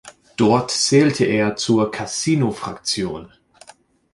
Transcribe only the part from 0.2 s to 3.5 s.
Dort zählte er zur Casino-Fraktion.